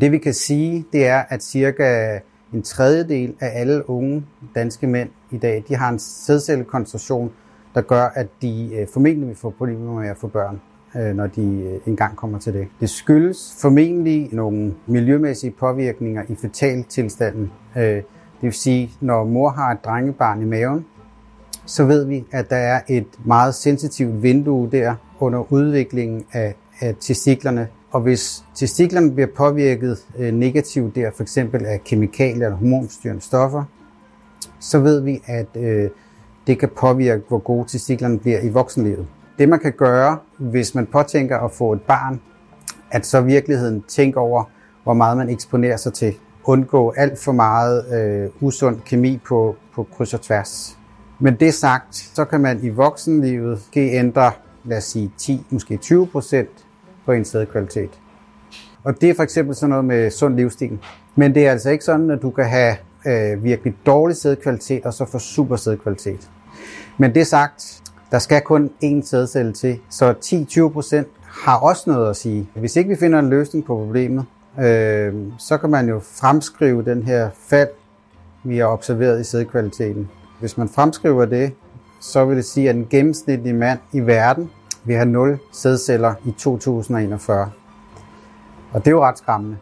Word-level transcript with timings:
Det 0.00 0.12
vi 0.12 0.18
kan 0.18 0.34
sige, 0.34 0.84
det 0.92 1.06
er, 1.06 1.22
at 1.28 1.42
cirka 1.42 2.18
en 2.52 2.62
tredjedel 2.62 3.34
af 3.40 3.60
alle 3.60 3.90
unge 3.90 4.24
danske 4.54 4.86
mænd 4.86 5.08
i 5.30 5.38
dag, 5.38 5.64
de 5.68 5.76
har 5.76 5.88
en 5.88 5.98
sædcellekoncentration, 5.98 7.32
der 7.74 7.80
gør, 7.80 8.04
at 8.14 8.26
de 8.42 8.70
øh, 8.74 8.86
formentlig 8.92 9.28
vil 9.28 9.36
få 9.36 9.50
problemer 9.50 10.00
med 10.00 10.08
at 10.08 10.16
få 10.16 10.26
børn, 10.26 10.60
øh, 10.96 11.16
når 11.16 11.26
de 11.26 11.42
øh, 11.42 11.80
engang 11.86 12.16
kommer 12.16 12.38
til 12.38 12.52
det. 12.54 12.68
Det 12.80 12.90
skyldes 12.90 13.56
formentlig 13.60 14.28
nogle 14.32 14.74
miljømæssige 14.86 15.50
påvirkninger 15.50 16.22
i 16.28 16.34
fetaltilstanden. 16.34 17.52
Det 17.74 18.04
vil 18.42 18.52
sige, 18.52 18.90
når 19.00 19.24
mor 19.24 19.50
har 19.50 19.72
et 19.72 19.84
drengebarn 19.84 20.42
i 20.42 20.44
maven, 20.44 20.86
så 21.66 21.84
ved 21.84 22.04
vi, 22.04 22.24
at 22.32 22.50
der 22.50 22.56
er 22.56 22.80
et 22.88 23.06
meget 23.24 23.54
sensitivt 23.54 24.22
vindue 24.22 24.70
der 24.72 24.94
under 25.20 25.52
udviklingen 25.52 26.24
af, 26.32 26.54
af 26.80 26.94
testiklerne. 27.00 27.68
Og 27.90 28.00
hvis 28.00 28.44
testiklerne 28.54 29.12
bliver 29.12 29.28
påvirket 29.36 30.06
øh, 30.18 30.34
negativt 30.34 30.94
der, 30.94 31.10
for 31.16 31.22
eksempel 31.22 31.66
af 31.66 31.84
kemikalier 31.84 32.46
eller 32.46 32.56
hormonstyrende 32.56 33.22
stoffer, 33.22 33.64
så 34.60 34.78
ved 34.78 35.00
vi, 35.00 35.22
at 35.26 35.46
øh, 35.56 35.90
det 36.46 36.58
kan 36.58 36.68
påvirke, 36.76 37.22
hvor 37.28 37.38
gode 37.38 37.68
testiklerne 37.68 38.18
bliver 38.18 38.40
i 38.40 38.48
voksenlivet. 38.48 39.06
Det 39.38 39.48
man 39.48 39.60
kan 39.60 39.72
gøre, 39.72 40.18
hvis 40.38 40.74
man 40.74 40.86
påtænker 40.86 41.38
at 41.38 41.52
få 41.52 41.72
et 41.72 41.82
barn, 41.82 42.20
at 42.90 43.06
så 43.06 43.20
virkeligheden 43.20 43.84
tænke 43.88 44.18
over, 44.18 44.44
hvor 44.82 44.94
meget 44.94 45.16
man 45.16 45.28
eksponerer 45.28 45.76
sig 45.76 45.92
til. 45.92 46.14
Undgå 46.44 46.90
alt 46.96 47.18
for 47.18 47.32
meget 47.32 47.94
øh, 47.94 48.30
usund 48.40 48.80
kemi 48.80 49.20
på, 49.28 49.56
på 49.74 49.86
kryds 49.96 50.14
og 50.14 50.20
tværs. 50.20 50.78
Men 51.18 51.34
det 51.34 51.54
sagt, 51.54 51.94
så 51.94 52.24
kan 52.24 52.40
man 52.40 52.60
i 52.62 52.68
voksenlivet 52.68 53.60
ændre, 53.76 54.32
lad 54.64 54.76
os 54.78 54.84
sige 54.84 55.12
10, 55.18 55.46
måske 55.50 55.76
20 55.76 56.06
procent 56.06 56.67
på 57.08 57.12
ens 57.12 57.28
sædkvalitet. 57.28 57.90
Og 58.84 59.00
det 59.00 59.10
er 59.10 59.14
for 59.14 59.22
eksempel 59.22 59.54
sådan 59.54 59.70
noget 59.70 59.84
med 59.84 60.10
sund 60.10 60.36
livsstil. 60.36 60.78
Men 61.16 61.34
det 61.34 61.46
er 61.46 61.50
altså 61.50 61.70
ikke 61.70 61.84
sådan, 61.84 62.10
at 62.10 62.22
du 62.22 62.30
kan 62.30 62.44
have 62.44 62.76
øh, 63.06 63.44
virkelig 63.44 63.74
dårlig 63.86 64.16
sædkvalitet 64.16 64.86
og 64.86 64.94
så 64.94 65.04
få 65.04 65.18
super 65.18 65.56
sædkvalitet. 65.56 66.30
Men 66.98 67.14
det 67.14 67.26
sagt, 67.26 67.82
der 68.10 68.18
skal 68.18 68.40
kun 68.40 68.70
én 68.84 69.06
sædcelle 69.06 69.52
til, 69.52 69.78
så 69.90 70.14
10-20 70.24 70.72
procent 70.72 71.08
har 71.22 71.56
også 71.56 71.90
noget 71.90 72.10
at 72.10 72.16
sige. 72.16 72.48
Hvis 72.54 72.76
ikke 72.76 72.90
vi 72.90 72.96
finder 72.96 73.18
en 73.18 73.30
løsning 73.30 73.64
på 73.64 73.76
problemet, 73.76 74.24
øh, 74.60 75.14
så 75.38 75.58
kan 75.60 75.70
man 75.70 75.88
jo 75.88 76.00
fremskrive 76.04 76.84
den 76.84 77.02
her 77.02 77.30
fald, 77.48 77.68
vi 78.44 78.58
har 78.58 78.66
observeret 78.66 79.20
i 79.20 79.24
sædkvaliteten. 79.24 80.08
Hvis 80.40 80.58
man 80.58 80.68
fremskriver 80.68 81.24
det, 81.24 81.52
så 82.00 82.24
vil 82.24 82.36
det 82.36 82.44
sige, 82.44 82.68
at 82.68 82.76
en 82.76 82.86
gennemsnitlig 82.90 83.54
mand 83.54 83.78
i 83.92 84.00
verden 84.00 84.50
vil 84.88 84.96
have 84.96 85.08
0 85.08 85.38
sædceller 85.52 86.14
i 86.24 86.30
2041. 86.30 87.50
Og 88.72 88.84
det 88.84 88.86
er 88.86 88.90
jo 88.90 89.04
ret 89.04 89.18
skræmmende. 89.18 89.56